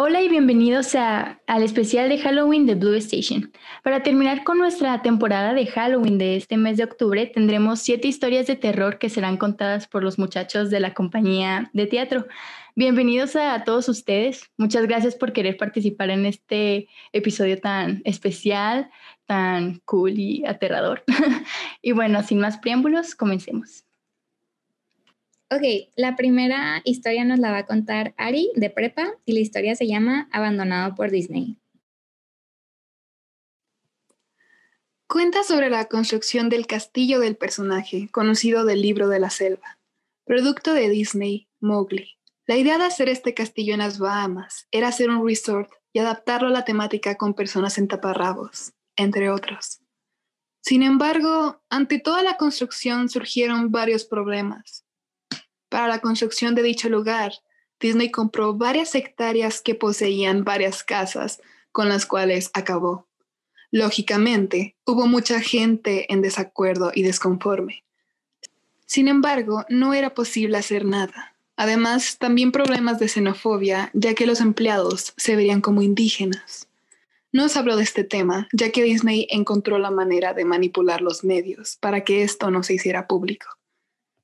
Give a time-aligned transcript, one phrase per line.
[0.00, 3.50] Hola y bienvenidos a, al especial de Halloween de Blue Station.
[3.82, 8.46] Para terminar con nuestra temporada de Halloween de este mes de octubre, tendremos siete historias
[8.46, 12.28] de terror que serán contadas por los muchachos de la compañía de teatro.
[12.76, 14.48] Bienvenidos a todos ustedes.
[14.56, 18.90] Muchas gracias por querer participar en este episodio tan especial,
[19.26, 21.02] tan cool y aterrador.
[21.82, 23.87] y bueno, sin más preámbulos, comencemos.
[25.50, 25.62] Ok,
[25.96, 29.86] la primera historia nos la va a contar Ari de Prepa y la historia se
[29.86, 31.56] llama Abandonado por Disney.
[35.06, 39.78] Cuenta sobre la construcción del castillo del personaje, conocido del libro de la selva,
[40.26, 42.18] producto de Disney, Mowgli.
[42.46, 46.48] La idea de hacer este castillo en las Bahamas era hacer un resort y adaptarlo
[46.48, 49.80] a la temática con personas en taparrabos, entre otros.
[50.60, 54.84] Sin embargo, ante toda la construcción surgieron varios problemas.
[55.68, 57.32] Para la construcción de dicho lugar,
[57.80, 61.40] Disney compró varias hectáreas que poseían varias casas
[61.72, 63.06] con las cuales acabó.
[63.70, 67.84] Lógicamente, hubo mucha gente en desacuerdo y desconforme.
[68.86, 71.34] Sin embargo, no era posible hacer nada.
[71.56, 76.68] Además, también problemas de xenofobia, ya que los empleados se verían como indígenas.
[77.30, 81.24] No se habló de este tema, ya que Disney encontró la manera de manipular los
[81.24, 83.57] medios para que esto no se hiciera público.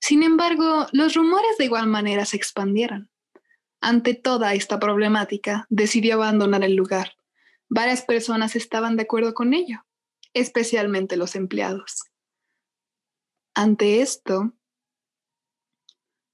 [0.06, 3.08] Sin embargo, los rumores de igual manera se expandieron.
[3.80, 7.14] Ante toda esta problemática, decidió abandonar el lugar.
[7.70, 9.86] Varias personas estaban de acuerdo con ello,
[10.34, 12.02] especialmente los empleados.
[13.54, 14.52] Ante esto,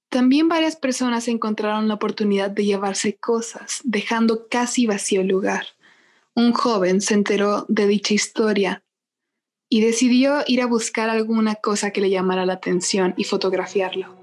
[0.09, 5.65] también varias personas encontraron la oportunidad de llevarse cosas, dejando casi vacío el lugar.
[6.35, 8.83] Un joven se enteró de dicha historia
[9.73, 14.13] y decidió ir a buscar alguna cosa que le llamara la atención y fotografiarlo.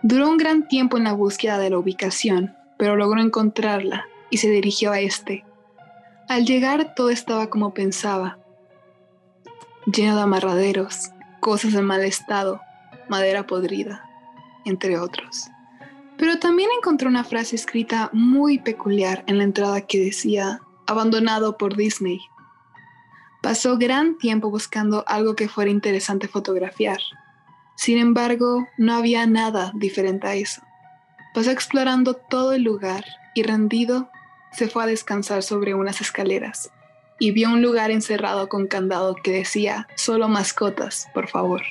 [0.00, 4.48] Duró un gran tiempo en la búsqueda de la ubicación, pero logró encontrarla y se
[4.48, 5.44] dirigió a este.
[6.28, 8.38] Al llegar todo estaba como pensaba,
[9.86, 11.10] lleno de amarraderos,
[11.40, 12.60] cosas en mal estado,
[13.08, 14.08] madera podrida,
[14.64, 15.48] entre otros.
[16.16, 21.76] Pero también encontró una frase escrita muy peculiar en la entrada que decía, abandonado por
[21.76, 22.20] Disney,
[23.42, 26.98] Pasó gran tiempo buscando algo que fuera interesante fotografiar.
[27.74, 30.62] Sin embargo, no había nada diferente a eso.
[31.32, 34.10] Pasó explorando todo el lugar y rendido
[34.52, 36.70] se fue a descansar sobre unas escaleras
[37.18, 41.62] y vio un lugar encerrado con candado que decía solo mascotas, por favor.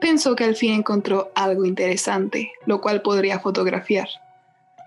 [0.00, 4.08] Pensó que al fin encontró algo interesante, lo cual podría fotografiar.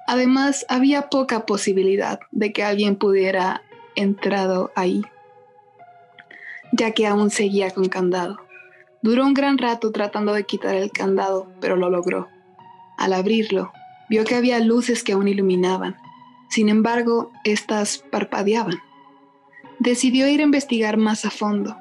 [0.07, 3.61] Además, había poca posibilidad de que alguien pudiera
[3.95, 5.03] entrado ahí
[6.71, 8.39] ya que aún seguía con candado.
[9.01, 12.27] Duró un gran rato tratando de quitar el candado, pero lo logró.
[12.97, 13.71] Al abrirlo,
[14.09, 15.95] vio que había luces que aún iluminaban.
[16.49, 18.79] Sin embargo, éstas parpadeaban.
[19.79, 21.77] Decidió ir a investigar más a fondo.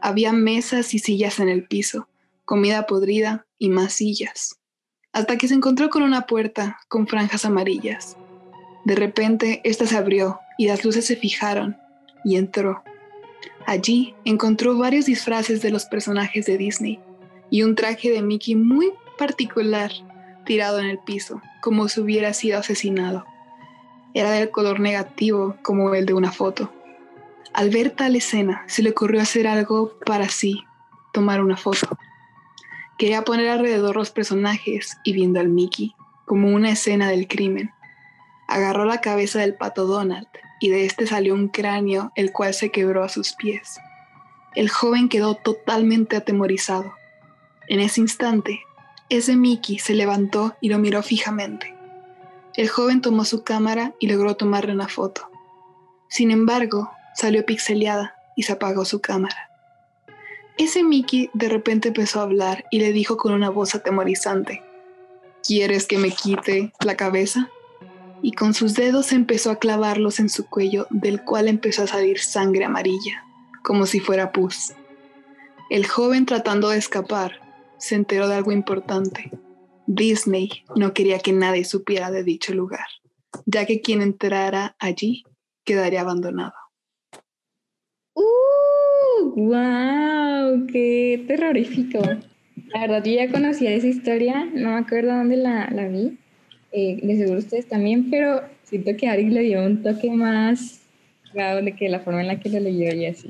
[0.00, 2.08] Había mesas y sillas en el piso,
[2.44, 4.58] comida podrida y más sillas,
[5.12, 8.16] hasta que se encontró con una puerta con franjas amarillas.
[8.84, 11.76] De repente, ésta se abrió y las luces se fijaron
[12.24, 12.82] y entró.
[13.66, 17.00] Allí encontró varios disfraces de los personajes de Disney
[17.50, 19.90] y un traje de Mickey muy particular
[20.44, 23.24] tirado en el piso, como si hubiera sido asesinado.
[24.12, 26.72] Era del color negativo como el de una foto.
[27.52, 30.62] Al ver tal escena, se le ocurrió hacer algo para sí,
[31.12, 31.88] tomar una foto.
[32.98, 35.94] Quería poner alrededor los personajes y viendo al Mickey
[36.26, 37.72] como una escena del crimen.
[38.46, 40.28] Agarró la cabeza del pato Donald
[40.64, 43.76] y de este salió un cráneo el cual se quebró a sus pies.
[44.54, 46.94] El joven quedó totalmente atemorizado.
[47.68, 48.62] En ese instante,
[49.10, 51.74] ese Mickey se levantó y lo miró fijamente.
[52.56, 55.30] El joven tomó su cámara y logró tomarle una foto.
[56.08, 59.50] Sin embargo, salió pixeleada y se apagó su cámara.
[60.56, 64.62] Ese Mickey de repente empezó a hablar y le dijo con una voz atemorizante,
[65.46, 67.50] ¿Quieres que me quite la cabeza?
[68.24, 72.18] Y con sus dedos empezó a clavarlos en su cuello, del cual empezó a salir
[72.18, 73.22] sangre amarilla,
[73.62, 74.72] como si fuera pus.
[75.68, 77.38] El joven tratando de escapar,
[77.76, 79.30] se enteró de algo importante.
[79.86, 82.86] Disney no quería que nadie supiera de dicho lugar,
[83.44, 85.24] ya que quien entrara allí
[85.62, 86.54] quedaría abandonado.
[88.14, 89.34] ¡Uh!
[89.36, 90.66] ¡Wow!
[90.72, 92.00] ¡Qué terrorífico!
[92.72, 96.18] La verdad, yo ya conocía esa historia, no me acuerdo dónde la, la vi,
[96.76, 100.80] eh, de seguro ustedes también, pero siento que Ari le dio un toque más
[101.30, 103.28] claro de que la forma en la que lo leyó y así.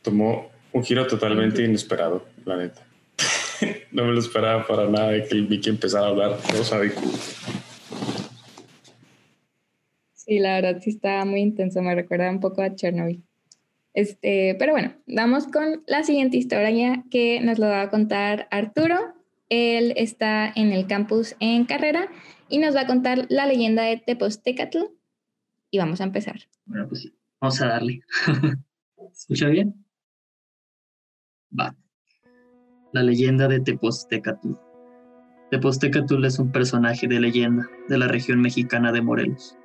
[0.00, 2.80] Tomó un giro totalmente inesperado, la neta.
[3.92, 6.38] no me lo esperaba para nada de que el Vicky empezara a hablar.
[6.56, 6.96] No sabe Sí,
[10.14, 13.22] Sí, la verdad sí está muy intenso, me recuerda un poco a Chernobyl.
[13.92, 18.96] Este, pero bueno, vamos con la siguiente historia que nos lo va a contar Arturo.
[19.50, 22.08] Él está en el campus en carrera
[22.52, 24.78] y nos va a contar la leyenda de Tepostecatl.
[25.70, 26.36] Y vamos a empezar.
[26.66, 27.10] Bueno, pues
[27.40, 28.02] vamos a darle.
[28.26, 28.32] ¿Se
[29.10, 29.86] escucha bien?
[31.58, 31.74] Va.
[32.92, 34.50] La leyenda de Tepostecatl.
[35.50, 39.56] Tepostecatl es un personaje de leyenda de la región mexicana de Morelos.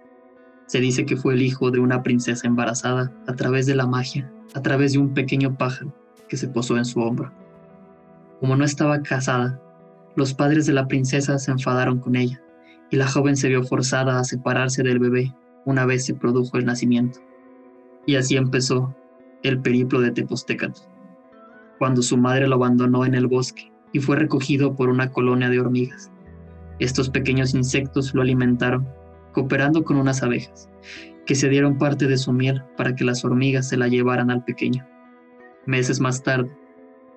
[0.67, 4.31] Se dice que fue el hijo de una princesa embarazada a través de la magia,
[4.55, 5.93] a través de un pequeño pájaro
[6.29, 7.33] que se posó en su hombro.
[8.39, 9.61] Como no estaba casada,
[10.15, 12.41] los padres de la princesa se enfadaron con ella
[12.89, 15.33] y la joven se vio forzada a separarse del bebé
[15.65, 17.19] una vez se produjo el nacimiento.
[18.05, 18.95] Y así empezó
[19.43, 20.81] el periplo de Tepostecatl,
[21.77, 25.59] cuando su madre lo abandonó en el bosque y fue recogido por una colonia de
[25.59, 26.09] hormigas.
[26.79, 28.87] Estos pequeños insectos lo alimentaron
[29.33, 30.69] cooperando con unas abejas,
[31.25, 34.45] que se dieron parte de su miel para que las hormigas se la llevaran al
[34.45, 34.87] pequeño.
[35.65, 36.49] Meses más tarde,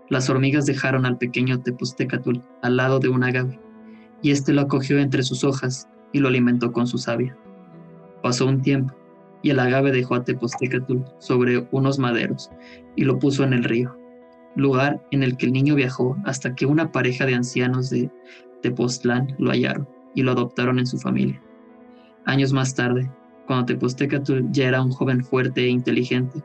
[0.08, 3.60] las hormigas dejaron al pequeño Tepostecatl al lado de un agave,
[4.22, 7.36] y éste lo acogió entre sus hojas y lo alimentó con su savia.
[8.22, 8.94] Pasó un tiempo,
[9.42, 12.50] y el agave dejó a Tepostecatl sobre unos maderos
[12.96, 13.96] y lo puso en el río,
[14.54, 18.10] lugar en el que el niño viajó hasta que una pareja de ancianos de
[18.62, 21.40] Tepoztlán lo hallaron y lo adoptaron en su familia.
[22.26, 23.10] Años más tarde,
[23.46, 26.42] cuando Tepostecatl ya era un joven fuerte e inteligente,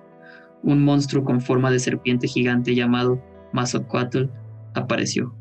[0.63, 3.21] un monstruo con forma de serpiente gigante llamado
[3.51, 4.25] Mazocuatl
[4.73, 5.35] apareció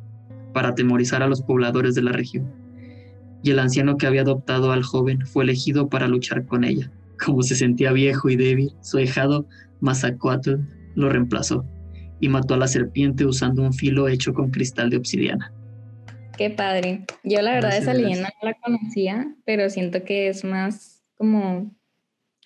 [0.55, 2.51] para atemorizar a los pobladores de la región.
[3.43, 6.91] Y el anciano que había adoptado al joven fue elegido para luchar con ella.
[7.23, 9.47] Como se sentía viejo y débil, su ahijado
[9.81, 10.55] Mazacuatl
[10.95, 11.67] lo reemplazó
[12.21, 15.53] y mató a la serpiente usando un filo hecho con cristal de obsidiana.
[16.39, 17.05] Qué padre.
[17.23, 21.71] Yo la verdad esa leyenda no la conocía, pero siento que es más como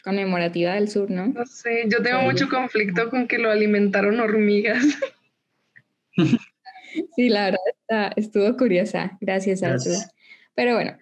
[0.03, 1.29] conmemorativa del sur, ¿no?
[1.29, 4.85] No sé, yo tengo mucho conflicto con que lo alimentaron hormigas.
[7.17, 9.17] sí, la verdad estuvo curiosa.
[9.21, 9.99] Gracias, Arturo.
[10.55, 10.97] Pero bueno,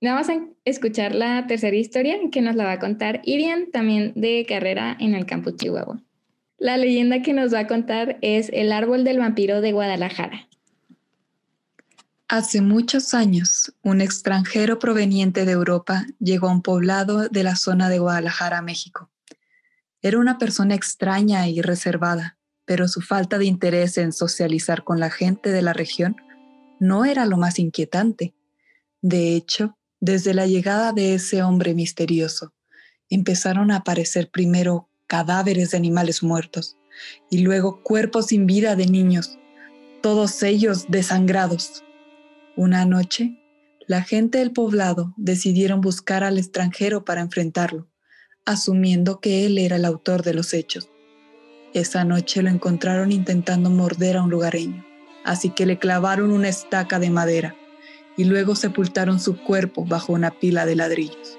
[0.00, 4.44] vamos a escuchar la tercera historia que nos la va a contar Irian, también de
[4.48, 6.00] carrera en el campus Chihuahua.
[6.58, 10.48] La leyenda que nos va a contar es El árbol del vampiro de Guadalajara.
[12.28, 17.88] Hace muchos años, un extranjero proveniente de Europa llegó a un poblado de la zona
[17.88, 19.10] de Guadalajara, México.
[20.02, 22.35] Era una persona extraña y reservada,
[22.66, 26.16] pero su falta de interés en socializar con la gente de la región
[26.78, 28.34] no era lo más inquietante.
[29.00, 32.52] De hecho, desde la llegada de ese hombre misterioso,
[33.08, 36.76] empezaron a aparecer primero cadáveres de animales muertos
[37.30, 39.38] y luego cuerpos sin vida de niños,
[40.02, 41.84] todos ellos desangrados.
[42.56, 43.38] Una noche,
[43.86, 47.88] la gente del poblado decidieron buscar al extranjero para enfrentarlo,
[48.44, 50.90] asumiendo que él era el autor de los hechos.
[51.76, 54.82] Esa noche lo encontraron intentando morder a un lugareño,
[55.24, 57.54] así que le clavaron una estaca de madera
[58.16, 61.38] y luego sepultaron su cuerpo bajo una pila de ladrillos.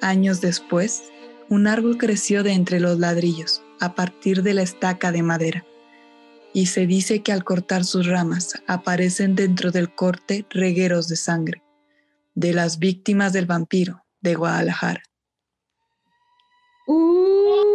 [0.00, 1.10] Años después,
[1.50, 5.66] un árbol creció de entre los ladrillos a partir de la estaca de madera
[6.54, 11.62] y se dice que al cortar sus ramas aparecen dentro del corte regueros de sangre
[12.34, 15.02] de las víctimas del vampiro de Guadalajara.
[16.86, 17.71] ¡Uh!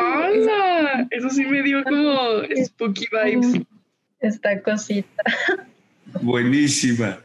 [0.00, 1.06] ¡Hala!
[1.10, 3.62] Eso sí me dio como spooky vibes.
[4.20, 5.22] Esta cosita.
[6.22, 7.20] Buenísima.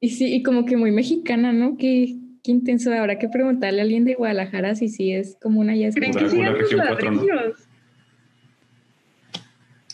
[0.00, 1.76] Y sí, y como que muy mexicana, ¿no?
[1.76, 2.92] Qué, qué intenso.
[2.92, 6.24] Habrá que preguntarle a alguien de Guadalajara si sí es como una ya ¿Creen que
[6.24, 7.22] ¿no?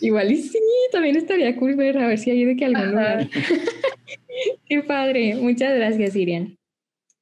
[0.01, 0.59] Igual y sí,
[0.91, 3.29] también estaría cool ver a ver si hay de que algún lugar.
[4.67, 5.37] Qué padre.
[5.37, 6.59] Muchas gracias, Irian.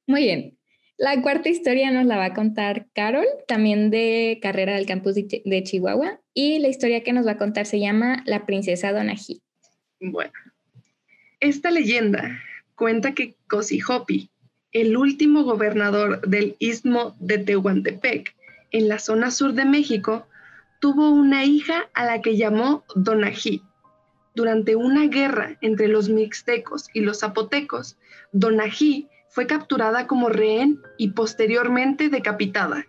[0.07, 0.57] Muy bien.
[1.01, 5.63] La cuarta historia nos la va a contar Carol, también de carrera del campus de,
[5.63, 6.21] Chihuahua.
[6.35, 9.41] Y la historia que nos va a contar se llama La princesa Donají.
[9.99, 10.31] Bueno,
[11.39, 12.39] esta leyenda
[12.75, 14.29] cuenta que Cosijopi,
[14.73, 18.35] el último gobernador del istmo de Tehuantepec,
[18.69, 20.27] en la zona sur de México,
[20.81, 23.63] tuvo una hija a la que llamó Donají.
[24.35, 27.97] Durante una guerra entre los mixtecos y los zapotecos,
[28.33, 32.85] Donají fue capturada como rehén y posteriormente decapitada.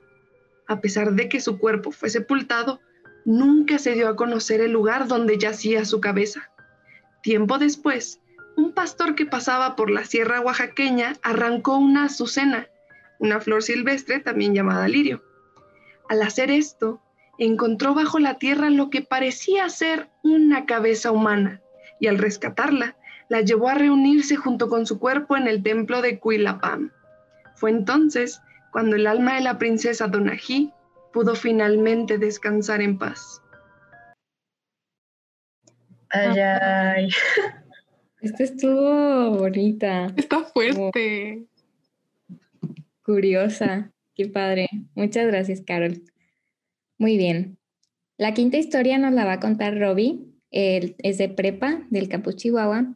[0.67, 2.81] A pesar de que su cuerpo fue sepultado,
[3.25, 6.51] nunca se dio a conocer el lugar donde yacía su cabeza.
[7.23, 8.21] Tiempo después,
[8.57, 12.67] un pastor que pasaba por la sierra oaxaqueña arrancó una azucena,
[13.21, 15.23] una flor silvestre también llamada lirio.
[16.09, 17.01] Al hacer esto,
[17.39, 21.63] encontró bajo la tierra lo que parecía ser una cabeza humana
[22.01, 22.97] y al rescatarla,
[23.33, 26.91] la llevó a reunirse junto con su cuerpo en el templo de Cuilapam.
[27.55, 30.71] Fue entonces cuando el alma de la princesa Donají
[31.15, 33.41] pudo finalmente descansar en paz.
[36.11, 37.09] Ay, ay.
[38.21, 41.47] Esta estuvo bonita, Está fuerte.
[43.03, 43.91] curiosa.
[44.15, 44.69] Qué padre.
[44.95, 46.03] Muchas gracias, Carol.
[46.99, 47.57] Muy bien.
[48.19, 50.21] La quinta historia nos la va a contar Robbie.
[50.51, 52.95] Él es de prepa del Campus Chihuahua.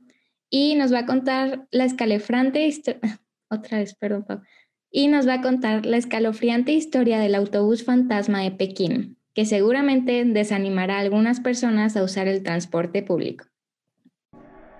[0.51, 3.01] Y nos va a contar la escalofriante historia.
[3.51, 4.43] Otra vez, perdón.
[4.91, 10.25] Y nos va a contar la escalofriante historia del autobús fantasma de Pekín, que seguramente
[10.25, 13.45] desanimará a algunas personas a usar el transporte público.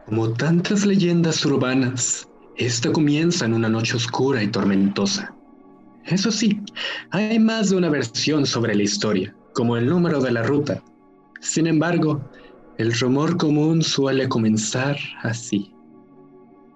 [0.07, 5.35] Como tantas leyendas urbanas, esta comienza en una noche oscura y tormentosa.
[6.07, 6.61] Eso sí,
[7.11, 10.83] hay más de una versión sobre la historia, como el número de la ruta.
[11.41, 12.31] Sin embargo,
[12.79, 15.73] el rumor común suele comenzar así.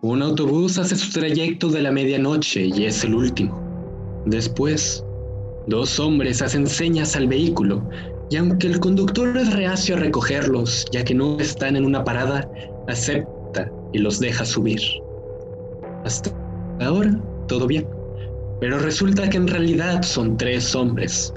[0.01, 3.61] Un autobús hace su trayecto de la medianoche y es el último.
[4.25, 5.05] Después,
[5.67, 7.87] dos hombres hacen señas al vehículo
[8.31, 12.51] y aunque el conductor es reacio a recogerlos ya que no están en una parada,
[12.89, 14.81] acepta y los deja subir.
[16.05, 16.31] Hasta
[16.81, 17.87] ahora, todo bien.
[18.59, 21.35] Pero resulta que en realidad son tres hombres.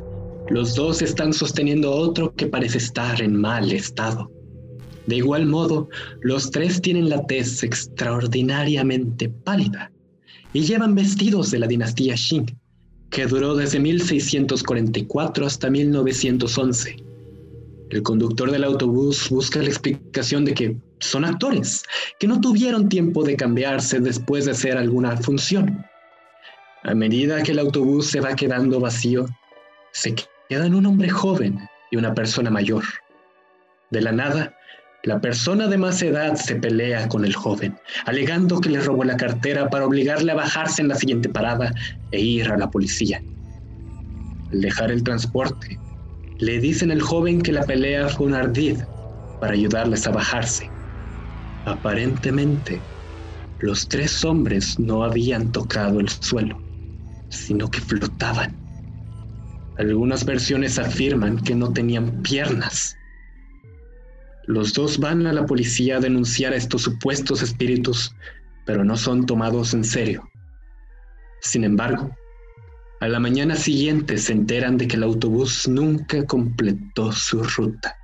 [0.49, 4.31] Los dos están sosteniendo a otro que parece estar en mal estado.
[5.07, 5.89] De igual modo,
[6.21, 9.91] los tres tienen la tez extraordinariamente pálida
[10.53, 12.45] y llevan vestidos de la dinastía Qing,
[13.09, 16.97] que duró desde 1644 hasta 1911.
[17.89, 21.83] El conductor del autobús busca la explicación de que son actores,
[22.19, 25.85] que no tuvieron tiempo de cambiarse después de hacer alguna función.
[26.83, 29.25] A medida que el autobús se va quedando vacío,
[29.91, 30.15] se
[30.49, 31.59] quedan un hombre joven
[31.91, 32.83] y una persona mayor.
[33.91, 34.55] De la nada,
[35.03, 39.17] la persona de más edad se pelea con el joven, alegando que le robó la
[39.17, 41.73] cartera para obligarle a bajarse en la siguiente parada
[42.09, 43.21] e ir a la policía.
[44.51, 45.81] Al dejar el transporte,
[46.37, 48.81] le dicen al joven que la pelea fue un ardid
[49.39, 50.71] para ayudarles a bajarse.
[51.65, 52.81] Aparentemente,
[53.59, 56.63] los tres hombres no habían tocado el suelo,
[57.29, 58.57] sino que flotaban.
[59.75, 62.97] Algunas versiones afirman que no tenían piernas.
[64.45, 68.13] Los dos van a la policía a denunciar a estos supuestos espíritus,
[68.65, 70.29] pero no son tomados en serio.
[71.41, 72.15] Sin embargo,
[72.99, 77.95] a la mañana siguiente se enteran de que el autobús nunca completó su ruta.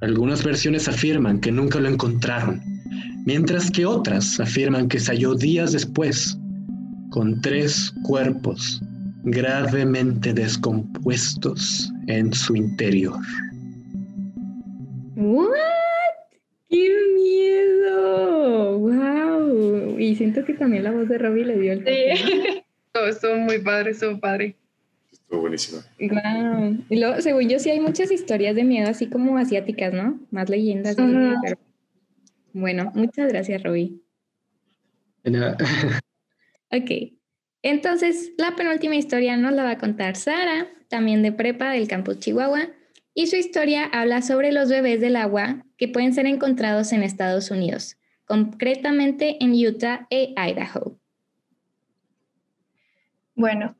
[0.00, 2.60] Algunas versiones afirman que nunca lo encontraron,
[3.26, 6.36] mientras que otras afirman que se halló días después,
[7.10, 8.80] con tres cuerpos
[9.24, 13.20] gravemente descompuestos en su interior.
[15.20, 15.48] ¿What?
[16.68, 18.78] ¡Qué miedo!
[18.78, 19.98] ¡Wow!
[19.98, 22.14] Y siento que también la voz de Robbie le dio el toque.
[22.16, 22.62] Sí.
[22.92, 24.56] Oh, estuvo muy padre, estuvo padre.
[25.12, 25.80] Estuvo buenísima.
[26.00, 26.76] Wow.
[26.88, 30.18] Y luego, según yo, sí hay muchas historias de miedo, así como asiáticas, ¿no?
[30.32, 30.96] Más leyendas.
[30.96, 31.58] de miedo, pero-
[32.52, 33.92] Bueno, muchas gracias, Robbie.
[36.72, 36.90] Ok.
[37.62, 42.18] Entonces, la penúltima historia nos la va a contar Sara, también de prepa del campus
[42.18, 42.70] Chihuahua,
[43.14, 47.50] y su historia habla sobre los bebés del agua que pueden ser encontrados en Estados
[47.50, 50.98] Unidos, concretamente en Utah e Idaho.
[53.34, 53.76] Bueno,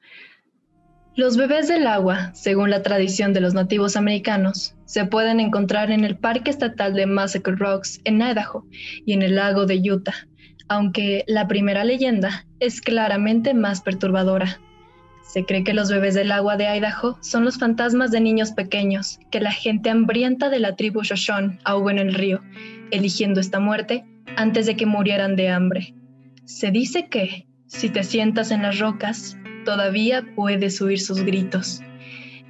[1.16, 6.04] los bebés del agua, según la tradición de los nativos americanos, se pueden encontrar en
[6.04, 8.64] el Parque Estatal de Massacre Rocks en Idaho
[9.04, 10.26] y en el lago de Utah,
[10.68, 14.60] aunque la primera leyenda es claramente más perturbadora.
[15.32, 19.20] Se cree que los bebés del agua de Idaho son los fantasmas de niños pequeños
[19.30, 22.42] que la gente hambrienta de la tribu Shoshone ahogó en el río,
[22.90, 24.04] eligiendo esta muerte
[24.36, 25.94] antes de que murieran de hambre.
[26.46, 31.80] Se dice que, si te sientas en las rocas, todavía puedes oír sus gritos.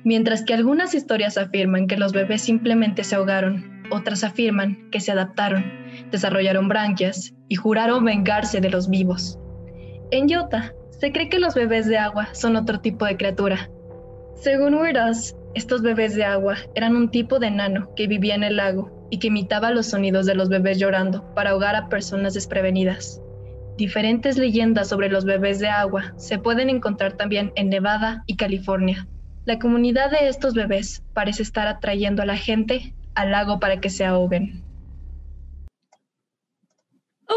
[0.02, 5.12] Mientras que algunas historias afirman que los bebés simplemente se ahogaron, otras afirman que se
[5.12, 5.70] adaptaron,
[6.10, 9.38] desarrollaron branquias y juraron vengarse de los vivos.
[10.12, 13.70] En Utah, se cree que los bebés de agua son otro tipo de criatura.
[14.34, 18.44] Según Weird Us, estos bebés de agua eran un tipo de enano que vivía en
[18.44, 22.34] el lago y que imitaba los sonidos de los bebés llorando para ahogar a personas
[22.34, 23.20] desprevenidas.
[23.78, 29.08] Diferentes leyendas sobre los bebés de agua se pueden encontrar también en Nevada y California.
[29.46, 33.88] La comunidad de estos bebés parece estar atrayendo a la gente al lago para que
[33.88, 34.62] se ahoguen.
[37.26, 37.34] ¡Oh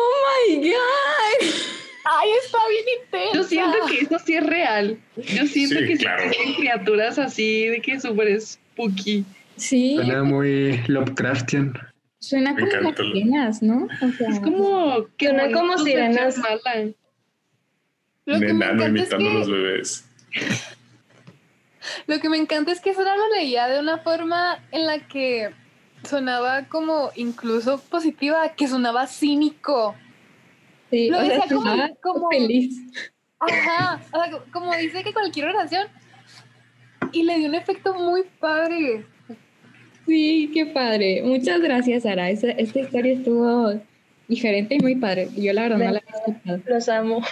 [0.50, 1.73] my God!
[2.06, 3.34] Ay, está bien intenso.
[3.36, 4.98] Yo siento que eso sí es real.
[5.16, 6.24] Yo siento Sí, que claro.
[6.32, 9.24] sí criaturas así de que súper spooky.
[9.56, 11.74] Sí, Suena muy Lovecraftian.
[12.20, 13.88] suena Me como las sirenas, ¿no?
[14.02, 16.38] O sea, Es como que Suena como se sirenas.
[16.38, 16.60] mala.
[18.26, 19.18] Lo que me encanta es que...
[19.24, 20.06] los bebés.
[22.08, 25.52] Lo que me encanta es que Sara lo leía de una forma en la que
[26.08, 29.96] sonaba como incluso positiva, que sonaba cínico.
[30.94, 31.44] Sí, lo decía
[32.04, 32.80] como, feliz.
[33.40, 35.88] Ajá, o sea, como dice que cualquier oración.
[37.12, 39.04] Y le dio un efecto muy padre.
[40.06, 41.24] Sí, qué padre.
[41.24, 42.30] Muchas gracias, Sara.
[42.30, 43.74] Esta, esta historia estuvo
[44.28, 45.30] diferente y muy padre.
[45.36, 46.62] Yo la verdad no la he escuchado.
[46.68, 47.26] Los amo.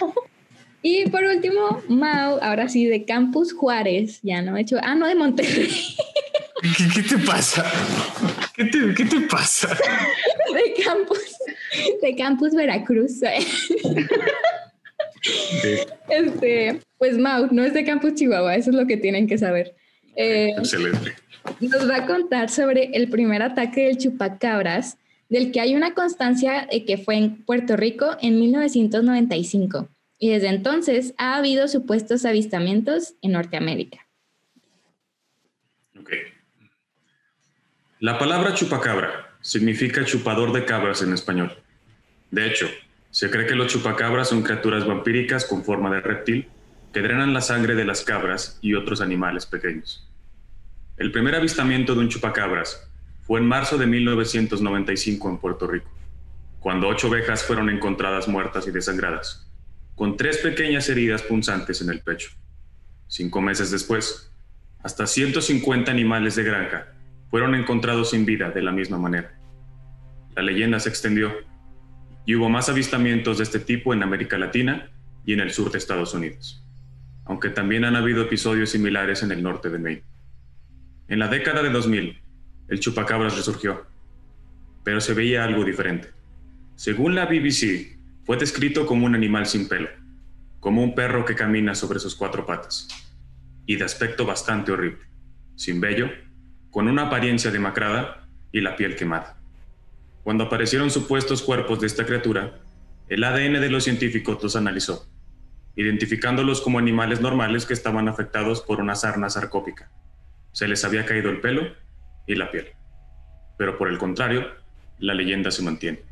[0.82, 5.06] Y por último, Mau, ahora sí, de Campus Juárez, ya no he hecho, ah, no,
[5.06, 5.70] de Monterrey.
[6.94, 7.64] ¿Qué, te pasa?
[8.54, 9.68] ¿Qué te, ¿Qué te, pasa?
[10.54, 11.31] De Campus,
[12.02, 13.20] de Campus Veracruz.
[16.08, 19.74] Este, pues Mau, no es de Campus Chihuahua, eso es lo que tienen que saber.
[20.16, 21.14] Eh, Excelente.
[21.60, 24.98] Nos va a contar sobre el primer ataque del chupacabras,
[25.28, 29.88] del que hay una constancia de que fue en Puerto Rico en 1995
[30.18, 34.06] y desde entonces ha habido supuestos avistamientos en Norteamérica.
[35.98, 36.10] Ok.
[37.98, 41.61] La palabra chupacabra significa chupador de cabras en español.
[42.32, 42.66] De hecho,
[43.10, 46.48] se cree que los chupacabras son criaturas vampíricas con forma de reptil
[46.92, 50.10] que drenan la sangre de las cabras y otros animales pequeños.
[50.96, 55.90] El primer avistamiento de un chupacabras fue en marzo de 1995 en Puerto Rico,
[56.58, 59.46] cuando ocho ovejas fueron encontradas muertas y desangradas
[59.94, 62.30] con tres pequeñas heridas punzantes en el pecho.
[63.08, 64.32] Cinco meses después,
[64.82, 66.86] hasta 150 animales de granja
[67.30, 69.38] fueron encontrados sin vida de la misma manera.
[70.34, 71.30] La leyenda se extendió
[72.24, 74.90] y hubo más avistamientos de este tipo en América Latina
[75.24, 76.64] y en el sur de Estados Unidos,
[77.24, 80.04] aunque también han habido episodios similares en el norte de Maine.
[81.08, 82.20] En la década de 2000,
[82.68, 83.86] el chupacabras resurgió,
[84.84, 86.10] pero se veía algo diferente.
[86.76, 89.88] Según la BBC, fue descrito como un animal sin pelo,
[90.60, 92.88] como un perro que camina sobre sus cuatro patas,
[93.66, 95.02] y de aspecto bastante horrible,
[95.56, 96.08] sin vello,
[96.70, 99.41] con una apariencia demacrada y la piel quemada.
[100.22, 102.60] Cuando aparecieron supuestos cuerpos de esta criatura,
[103.08, 105.08] el ADN de los científicos los analizó,
[105.74, 109.90] identificándolos como animales normales que estaban afectados por una sarna sarcópica.
[110.52, 111.74] Se les había caído el pelo
[112.26, 112.68] y la piel.
[113.58, 114.46] Pero por el contrario,
[114.98, 116.04] la leyenda se mantiene.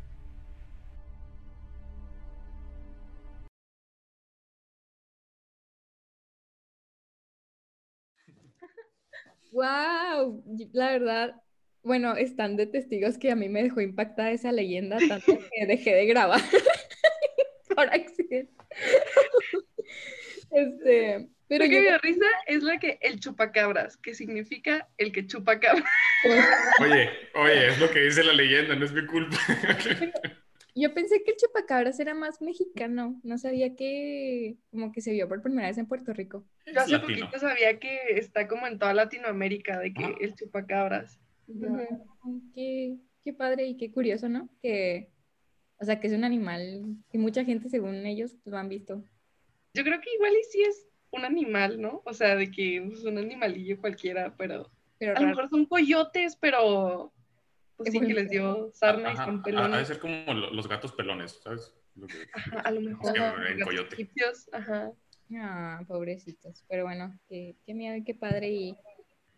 [9.53, 10.43] ¡Wow!
[10.73, 11.35] La verdad,
[11.83, 15.95] bueno, están de testigos que a mí me dejó impactada esa leyenda, tanto que dejé
[15.95, 16.41] de grabar
[17.75, 18.53] por accidente.
[20.53, 25.61] Este, pero que me risa es la que el chupacabras, que significa el que chupa
[25.61, 25.89] cabras.
[26.81, 29.37] Oye, oye, es lo que dice la leyenda, no es mi culpa.
[30.75, 33.19] Yo pensé que el chupacabras era más mexicano.
[33.23, 36.45] No sabía que como que se vio por primera vez en Puerto Rico.
[36.65, 41.19] Yo hace poquito sabía que está como en toda Latinoamérica, de que el chupacabras.
[42.53, 44.49] Qué, qué, padre y qué curioso, ¿no?
[44.61, 45.11] Que,
[45.79, 49.03] o sea, que es un animal que mucha gente, según ellos, lo han visto.
[49.73, 52.01] Yo creo que igual y sí es un animal, ¿no?
[52.05, 56.35] O sea, de que es un animalillo cualquiera, pero, pero a lo mejor son coyotes,
[56.35, 57.13] pero
[57.77, 59.73] pues sí que les dio sarna y son pelones.
[59.73, 61.73] Ha de ser como los gatos pelones, ¿sabes?
[62.63, 63.17] a lo mejor.
[63.47, 63.95] en coyote.
[63.95, 64.91] Egipcios, ajá.
[65.35, 66.63] Ah, pobrecitos.
[66.67, 68.49] Pero bueno, qué, qué miedo y qué padre.
[68.51, 68.77] Y,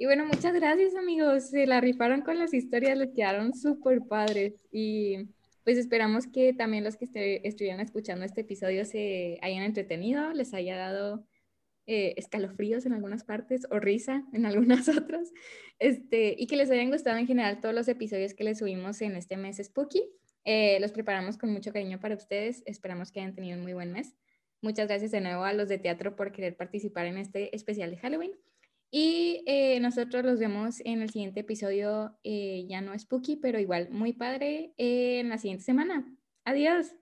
[0.03, 1.51] y bueno, muchas gracias, amigos.
[1.51, 4.53] Se la rifaron con las historias, les quedaron súper padres.
[4.69, 5.29] Y
[5.63, 7.05] pues esperamos que también los que
[7.41, 11.25] estuvieran escuchando este episodio se hayan entretenido, les haya dado
[11.87, 15.31] eh, escalofríos en algunas partes o risa en algunas otras,
[15.79, 19.15] este, y que les hayan gustado en general todos los episodios que les subimos en
[19.15, 20.03] este mes Spooky.
[20.43, 23.93] Eh, los preparamos con mucho cariño para ustedes, esperamos que hayan tenido un muy buen
[23.93, 24.13] mes.
[24.61, 27.99] Muchas gracias de nuevo a los de teatro por querer participar en este especial de
[27.99, 28.33] Halloween.
[28.95, 34.13] Y eh, nosotros los vemos en el siguiente episodio, ya no spooky, pero igual muy
[34.13, 36.05] padre, en la siguiente semana.
[36.45, 36.93] Adiós.